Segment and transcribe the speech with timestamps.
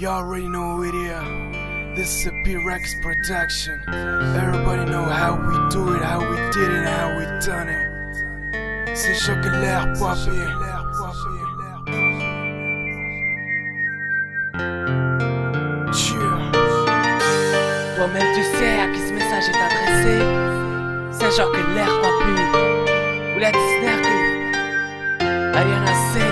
[0.00, 1.94] You already know it is.
[1.94, 3.82] This is a P-Rex production.
[3.86, 8.96] Everybody know how we do it, how we did it, how we done it.
[8.96, 10.48] C'est chocolat, papier.
[17.96, 20.16] Toi-même tu sais à qui ce message est adressé
[21.12, 21.28] C'est
[21.74, 22.34] l'air papu
[23.36, 23.88] Ou la Disney
[25.54, 26.29] Ariana City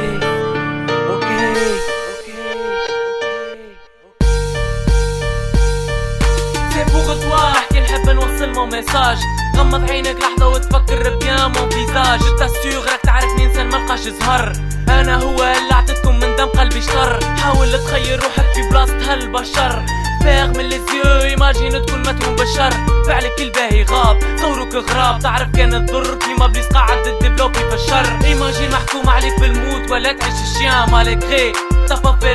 [8.71, 9.19] ميساج
[9.57, 14.53] غمض عينك لحظة وتفكر بيان مون فيزاج تاسيغ راك تعرفني انسان ملقاش زهر.
[14.89, 17.21] أنا هو اللي عطيتكم من دم قلبي شطر.
[17.37, 19.85] حاول تخيل روحك في بلاصة هالبشر.
[20.25, 22.71] فاغ من ليزيو ايماجين تكون متروم بشر
[23.07, 25.19] فعلك الباهي غاب ثورك غراب.
[25.21, 30.35] تعرف كانت ضر كيما بليس قاعد تديفلوبي في الشر ايماجين محكوم عليك بالموت ولا تعيش
[30.43, 31.53] الشيان مالغري
[31.89, 32.35] T'as pas fait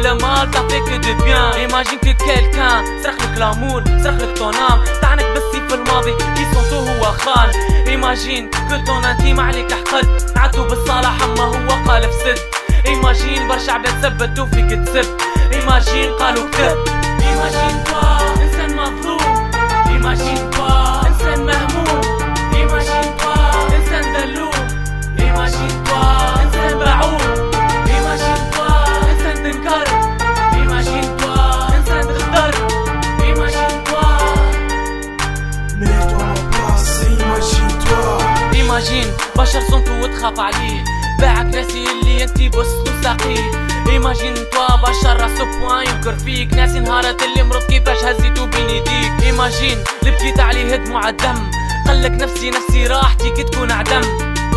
[1.02, 5.02] que du bien Imagine que quelqu'un سرق لك l'amour, سرق لك ton âme.
[5.02, 7.50] تعنك بالسيف الماضي كي صوته هو خان
[7.88, 12.38] Imagine que ton intime عليك حقد عدو بالصالح اما هو قال فسد
[12.86, 15.06] Imagine برشا عباد ثبتوا فيك تسب
[15.52, 16.78] Imagine قالوا كتب
[17.20, 18.43] Imagine toi
[38.84, 40.84] ايماجين بشر صنته وتخاف عليه.
[41.20, 43.52] باعك ناسي اللي انتي بوسط ساقيه
[43.90, 49.24] ايماجين توا بشر راسو بوان ينكر فيك ناسي نهارات اللي مرض كيفاش هزيتو بين يديك.
[49.24, 51.52] ايماجين اللي بكيت عليه دموع الدم
[51.88, 54.02] قالك نفسي نفسي راحتي كي تكون عدم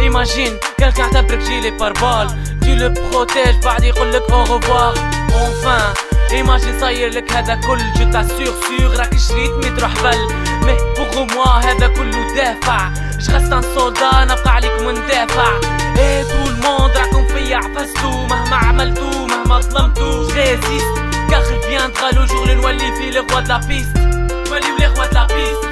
[0.00, 2.28] ايماجين كان اعتبرك جيلي باربال
[2.62, 4.98] tu le protèges بعد يقولك au revoir.
[5.30, 5.97] Enfin
[6.32, 7.78] ايماجين صاير لك هذا كل.
[7.98, 10.19] جو تاسيغ سيغ راك شريت متر حبل
[10.62, 10.77] mais
[11.16, 12.91] pour moi هذا كله دافع.
[13.19, 15.50] je reste un soldat نبقى عليك مندافع.
[15.98, 18.10] et tout le monde راكم فيا عفستو.
[18.10, 20.28] مهما عملتو مهما ظلمتو.
[20.28, 20.87] résiste
[21.31, 25.16] car viendra le jour نولي فيه les rois de la piste نوليو les rois de
[25.16, 25.66] la piste